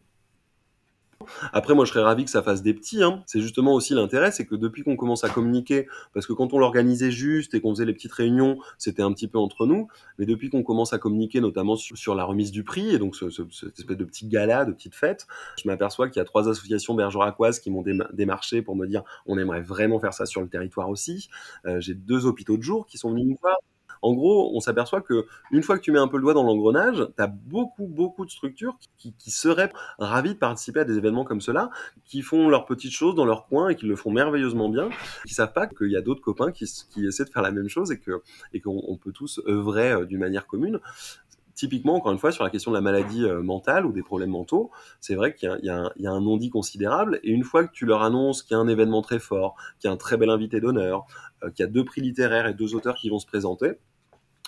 [1.53, 3.03] Après, moi, je serais ravi que ça fasse des petits.
[3.03, 3.23] Hein.
[3.27, 6.59] C'est justement aussi l'intérêt, c'est que depuis qu'on commence à communiquer, parce que quand on
[6.59, 9.89] l'organisait juste et qu'on faisait les petites réunions, c'était un petit peu entre nous.
[10.19, 13.31] Mais depuis qu'on commence à communiquer, notamment sur, la remise du prix, et donc ce,
[13.31, 16.95] cette espèce de petit gala, de petite fête, je m'aperçois qu'il y a trois associations
[16.95, 20.89] bergeracoises qui m'ont démarché pour me dire on aimerait vraiment faire ça sur le territoire
[20.89, 21.29] aussi.
[21.67, 23.57] Euh, j'ai deux hôpitaux de jour qui sont venus nous voir.
[24.03, 26.43] En gros, on s'aperçoit que une fois que tu mets un peu le doigt dans
[26.43, 31.25] l'engrenage, tu as beaucoup, beaucoup de structures qui, seraient ravies de participer à des événements
[31.25, 31.71] comme cela,
[32.05, 34.91] qui font leurs petites choses dans leur coin et qui le font merveilleusement bien,
[35.27, 37.91] qui savent pas qu'il y a d'autres copains qui, essaient de faire la même chose
[37.93, 40.81] et que et qu'on peut tous œuvrer euh, d'une manière commune
[41.55, 44.31] typiquement, encore une fois, sur la question de la maladie euh, mentale ou des problèmes
[44.31, 47.21] mentaux, c'est vrai qu'il y, a un non-dit considérable.
[47.23, 49.89] Et une fois que tu leur annonces qu'il y a un événement très fort, qu'il
[49.89, 51.07] y a un très bel invité d'honneur,
[51.43, 53.73] euh, qu'il y a deux prix littéraires et deux auteurs qui vont se présenter,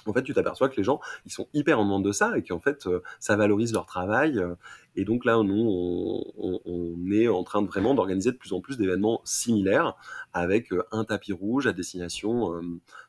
[0.07, 2.43] en fait, tu t'aperçois que les gens, ils sont hyper en demande de ça et
[2.43, 4.39] qu'en fait, euh, ça valorise leur travail.
[4.39, 4.55] Euh,
[4.97, 8.77] et donc là, nous, on, est en train de vraiment d'organiser de plus en plus
[8.77, 9.95] d'événements similaires
[10.33, 12.61] avec euh, un tapis rouge à destination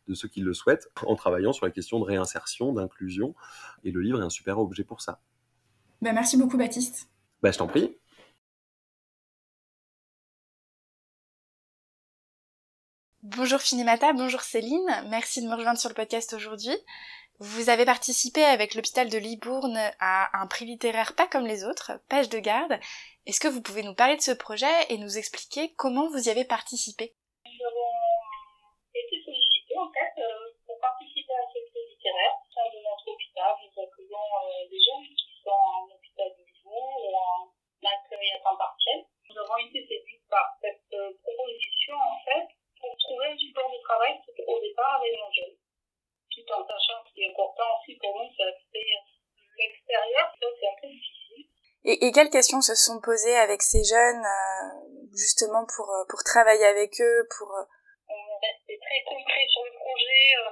[0.08, 3.36] de ceux qui le souhaitent, en travaillant sur la question de réinsertion, d'inclusion.
[3.84, 5.20] Et le livre est un super objet pour ça.
[6.02, 7.10] Bah, merci beaucoup, Baptiste.
[7.42, 7.98] Bah, je t'en prie.
[13.34, 16.78] Bonjour Finimata, bonjour Céline, merci de me rejoindre sur le podcast aujourd'hui.
[17.40, 21.98] Vous avez participé avec l'hôpital de Libourne à un prix littéraire pas comme les autres,
[22.08, 22.78] Page de garde.
[23.26, 26.30] Est-ce que vous pouvez nous parler de ce projet et nous expliquer comment vous y
[26.30, 27.18] avez participé?
[27.50, 27.98] Nous avons
[28.94, 32.30] été sollicités en fait euh, pour participer à ce prix littéraire.
[32.30, 36.46] Au sein de notre hôpital, nous accueillons euh, des jeunes qui sont en hôpital de
[36.46, 39.02] Libourne ou en accueil à temps partiel.
[39.34, 42.54] Nous avons été séduits par cette euh, proposition en fait
[43.06, 45.58] trouver un support de travail au départ avec nos jeunes.
[46.34, 48.44] Tout en sachant que est important aussi pour nous, c'est
[49.56, 51.46] l'extérieur, ça c'est un peu difficile.
[51.86, 56.26] Et, et, quelles questions se sont posées avec ces jeunes, euh, justement pour, euh, pour
[56.26, 57.54] travailler avec eux, pour...
[57.54, 57.64] Euh...
[58.10, 60.50] On restait très concret sur le projet, euh,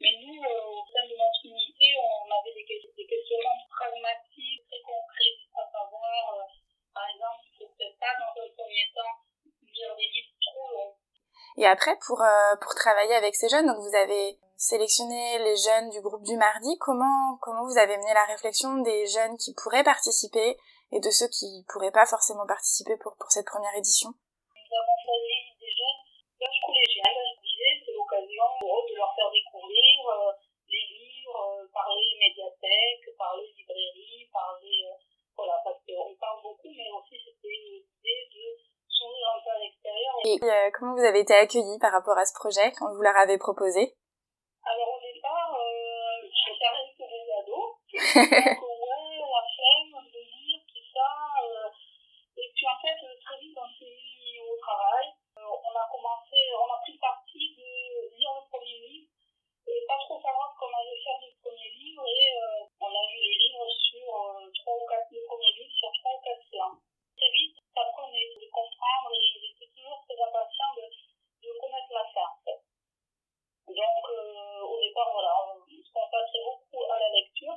[0.00, 4.82] mais nous, euh, au sein de notre unité, on avait des, des questionnements pragmatiques, très
[4.84, 6.14] concrets, à savoir
[11.64, 15.88] Et après, pour, euh, pour travailler avec ces jeunes, donc vous avez sélectionné les jeunes
[15.88, 16.76] du groupe du mardi.
[16.76, 20.60] Comment, comment vous avez mené la réflexion des jeunes qui pourraient participer
[20.92, 24.96] et de ceux qui pourraient pas forcément participer pour, pour cette première édition Nous avons
[25.08, 26.04] choisi des jeunes
[26.36, 30.36] d'âge collégien, je disais, c'est l'occasion pour eux de leur faire découvrir euh,
[30.68, 34.84] les livres, euh, parler médiathèque, parler librairie, parler...
[34.84, 35.00] Euh,
[35.32, 38.44] voilà, parce qu'on parle beaucoup, mais aussi c'était l'idée de
[38.86, 40.14] s'ouvrir un peu à l'extérieur.
[40.34, 43.14] Et euh, comment vous avez été accueillis par rapport à ce projet quand vous leur
[43.14, 43.94] avez proposé?
[44.66, 47.70] Alors au départ, euh, j'étais restée pour les ados.
[47.78, 51.06] Donc ouais, la flemme de lire, tout ça.
[51.38, 51.70] Euh,
[52.34, 55.06] et puis en fait, très vite, on s'est mis au travail.
[55.38, 57.70] Euh, on a commencé, on a pris parti de
[58.18, 59.06] lire le premier livre
[59.70, 62.02] et pas trop savoir comment allait faire le premier livre.
[62.10, 65.74] Et euh, on a lu le livre sur euh, trois ou quatre, le premier livre
[65.78, 66.82] sur trois ou quatre séances.
[67.14, 71.94] Très vite, ça prenait de comprendre et ils étaient toujours très impatients de, de connaître
[71.94, 72.26] la fin.
[72.26, 72.58] En fait.
[73.70, 77.54] Donc euh, au départ, voilà, on se consacrait beaucoup à la lecture.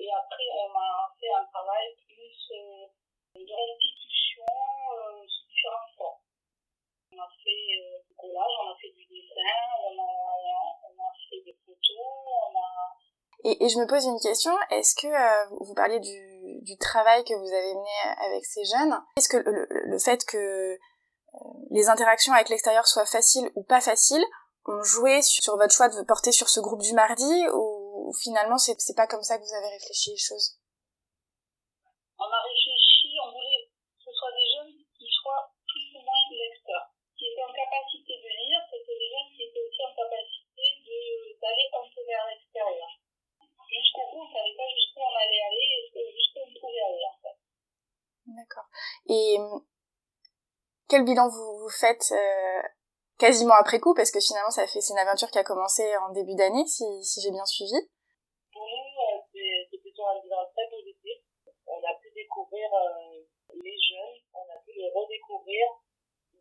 [0.00, 2.88] Et après, on a fait un travail plus euh,
[3.36, 6.24] de restitution euh, sous différentes formes.
[7.12, 10.12] On a fait euh, du collage, on a fait du dessin, on a,
[10.88, 12.16] on a fait des photos,
[12.48, 12.96] on a...
[13.66, 17.52] Et, je me pose une question, est-ce que euh, vous parlez du, travail que vous
[17.52, 20.78] avez mené avec ces jeunes Est-ce que le, le, fait que euh,
[21.70, 24.24] les interactions avec l'extérieur soient faciles ou pas faciles
[24.66, 28.76] ont joué sur votre choix de porter sur ce groupe du mardi ou finalement c'est
[28.94, 30.58] pas comme ça que vous avez réfléchi les choses
[32.18, 36.22] On a réfléchi, on voulait que ce soit des jeunes qui soient plus ou moins
[36.30, 36.86] lecteurs,
[37.18, 41.40] qui étaient en capacité de lire, c'était des jeunes qui étaient aussi en capacité de-
[41.40, 42.90] d'aller un peu vers l'extérieur.
[43.66, 47.06] Jusqu'au bout, on ne savait pas jusqu'où on allait aller et jusqu'où on pouvait aller
[47.06, 47.38] en fait.
[48.26, 48.68] D'accord.
[49.08, 49.58] Et euh,
[50.88, 52.62] quel bilan vous, vous faites euh,
[53.18, 53.94] quasiment après coup?
[53.94, 56.84] Parce que finalement ça fait c'est une aventure qui a commencé en début d'année si,
[57.02, 57.78] si j'ai bien suivi.
[58.52, 61.22] Pour nous, euh, c'est c'est plutôt un bilan très positif.
[61.66, 63.22] On a pu découvrir euh,
[63.62, 65.66] les jeunes, on a pu les redécouvrir,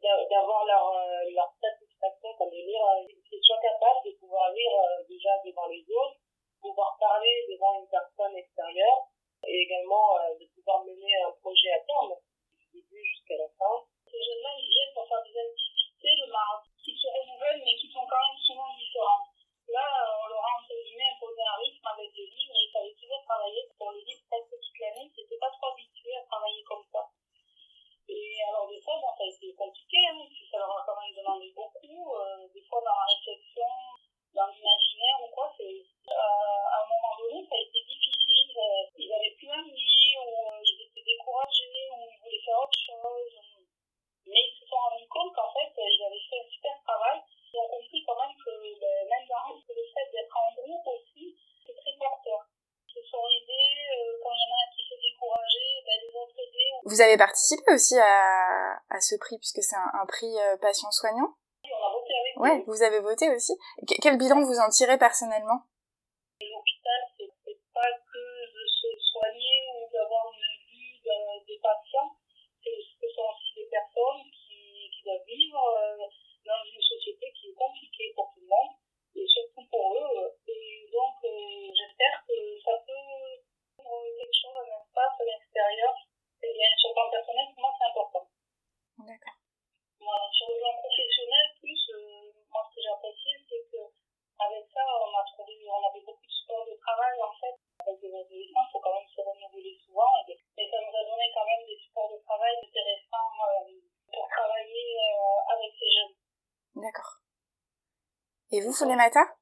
[0.01, 4.51] d'a- d'avoir leur, euh, leur satisfaction quand de lire, euh, qu'ils soient capables de pouvoir
[4.53, 6.21] lire euh, déjà devant les autres,
[6.61, 9.09] pouvoir parler devant une personne extérieure
[9.47, 12.13] et également euh, de pouvoir mener un projet à terme,
[12.61, 13.75] du début jusqu'à la fin.
[14.05, 17.89] Ces jeunes-là, ils viennent pour faire des activités le mardi qui se renouvellent mais qui
[17.89, 19.33] sont quand même souvent différentes.
[19.73, 22.71] Là, euh, on leur a entre guillemets imposé un rythme avec le livre et il
[22.71, 25.09] fallait toujours travailler pour le livre presque toute l'année.
[25.09, 27.01] C'était pas trop habitué à travailler comme ça.
[28.85, 32.05] Fois, bon, ça a été compliqué, hein, que ça leur a quand même demandé beaucoup.
[32.21, 33.65] Euh, des fois, dans la réflexion,
[34.29, 38.53] dans l'imaginaire ou quoi, c'est euh, à un moment donné, ça a été difficile.
[38.53, 40.29] Euh, ils avaient plus envie, ou
[40.61, 43.33] ils étaient découragés, ou ils voulaient faire autre chose.
[44.29, 47.25] Mais ils se sont rendus compte qu'en fait, ils avaient fait un super travail.
[47.25, 51.33] Ils ont compris quand même que ben, même dans le fait d'être en groupe aussi,
[51.65, 52.45] c'est très porteur.
[52.85, 53.81] Ils se sont aidés,
[54.21, 56.85] quand il y en a qui s'est découragé, ben, les autres aidaient.
[56.85, 58.44] Vous avez participé aussi à,
[58.95, 61.35] à ce prix puisque c'est un, un prix euh, patient soignant.
[61.65, 63.53] On a voté avec Ouais, vous avez voté aussi.
[63.87, 65.67] Que- quel bilan vous en tirez personnellement
[66.39, 68.23] L'hôpital, c'est c'est pas que
[68.55, 72.11] de se soigner ou d'avoir une vue d'un- des patients,
[72.63, 75.97] c'est ce sont aussi des personnes qui, qui doivent vivre euh,
[76.45, 78.73] dans une société qui est compliquée pour tout le monde
[79.15, 80.35] et surtout pour eux.
[80.47, 83.41] Et donc, euh, j'espère que ça peut
[83.79, 85.93] ouvrir quelque chose, un espace à l'extérieur.
[86.43, 88.25] Et bien, sur le plan personnel, pour moi, c'est important.
[89.01, 89.37] D'accord.
[90.03, 93.81] Voilà, sur le plan professionnel, plus, euh, moi, ce que j'ai apprécié, c'est que
[94.37, 97.55] avec ça, on a trouvé, on avait beaucoup de support de travail, en fait.
[97.87, 100.11] Avec les adolescents, il faut quand même se renouveler souvent.
[100.27, 103.79] Et, et ça nous a donné quand même des supports de travail intéressants euh,
[104.11, 106.15] pour travailler euh, avec ces jeunes.
[106.83, 107.23] D'accord.
[108.55, 109.34] Et vous, Fulemata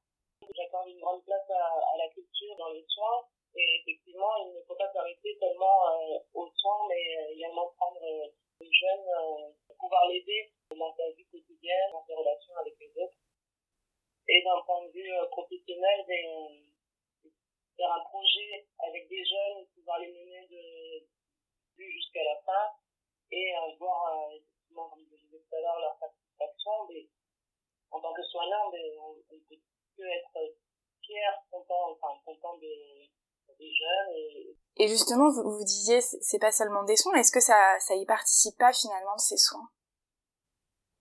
[34.94, 37.18] justement, vous, vous disiez, c'est pas seulement des soins.
[37.18, 39.66] Est-ce que ça, ça y participe pas finalement de ces soins?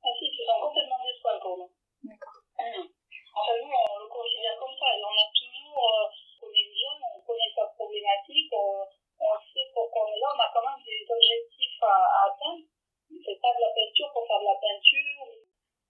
[0.01, 1.71] Ah si, ce sont complètement des soins pour nous.
[2.03, 2.37] D'accord.
[2.57, 4.89] Ah, enfin, nous, on le considère comme ça.
[4.97, 6.05] Et on a toujours, euh,
[6.43, 8.89] on est jeune, on connaît sa problématique, on,
[9.21, 12.65] on sait pourquoi on est là, on a quand même des objectifs à, à atteindre.
[13.13, 15.21] C'est pas de la peinture pour faire de la peinture.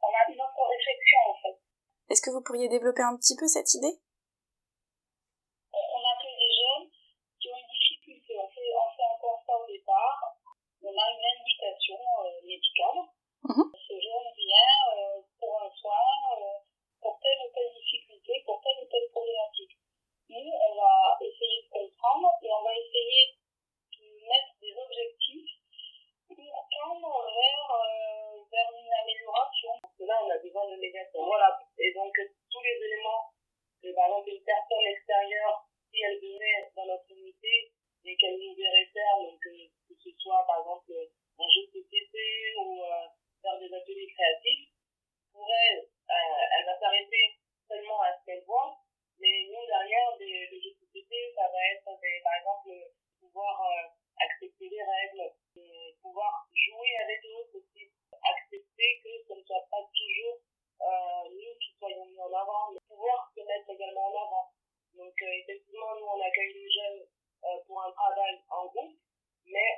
[0.04, 1.58] On a une autre réflexion en fait.
[2.12, 3.96] Est-ce que vous pourriez développer un petit peu cette idée?
[53.20, 55.34] pouvoir euh, accepter les règles,
[56.02, 57.90] pouvoir jouer avec l'autre aussi,
[58.22, 60.38] accepter que ce ne soit pas toujours
[60.82, 64.48] euh, nous qui soyons mis en avant, mais pouvoir se mettre également en avant.
[64.94, 67.08] Donc euh, effectivement, nous on accueille les jeunes
[67.68, 68.96] pour un travail en groupe,
[69.46, 69.70] mais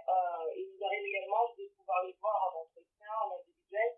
[0.55, 3.97] il nous arrive également de pouvoir les voir en entretien, en individuel,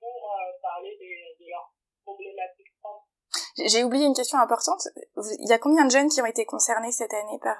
[0.00, 2.74] pour parler de, leurs problématiques.
[3.56, 4.88] J'ai oublié une question importante.
[5.38, 7.56] Il y a combien de jeunes qui ont été concernés cette année par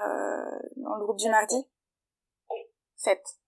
[1.17, 1.67] du mardi?
[2.97, 3.44] Faites.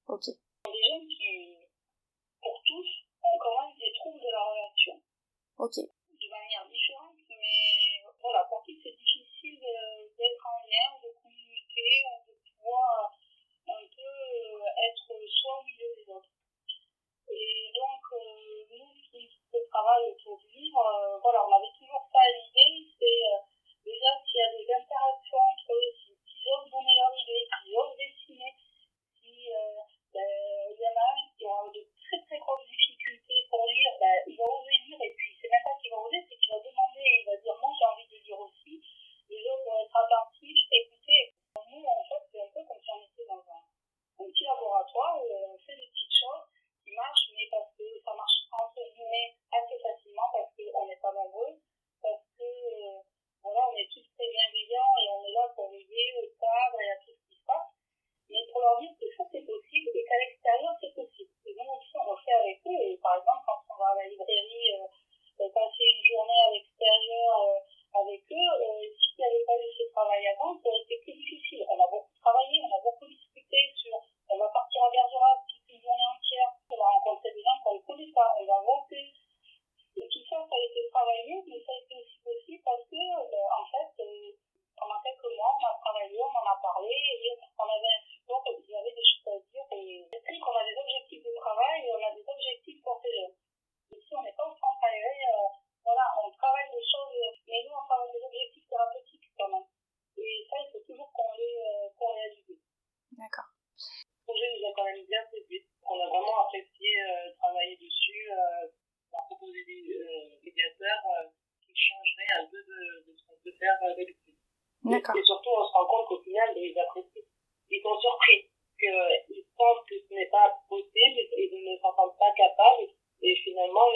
[114.97, 117.23] Et surtout, on se rend compte qu'au final, ils apprécient.
[117.71, 118.49] Ils sont surpris.
[118.77, 122.93] Que, euh, ils pensent que ce n'est pas possible, ils ne s'en sentent pas capables.
[123.23, 123.89] Et finalement,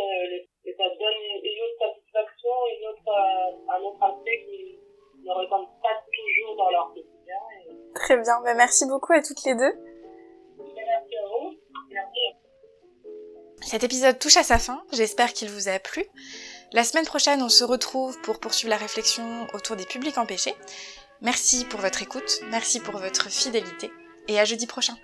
[0.64, 4.80] ça donne une autre satisfaction, une autre, euh, un autre aspect qu'ils
[5.22, 7.36] ne ressentent pas toujours dans leur quotidien.
[7.94, 8.40] Très bien.
[8.42, 9.74] Ben, merci beaucoup à toutes les deux.
[10.74, 11.54] Merci à vous.
[13.62, 16.04] Cet épisode touche à sa fin, j'espère qu'il vous a plu.
[16.72, 20.54] La semaine prochaine, on se retrouve pour poursuivre la réflexion autour des publics empêchés.
[21.20, 23.90] Merci pour votre écoute, merci pour votre fidélité,
[24.28, 24.96] et à jeudi prochain.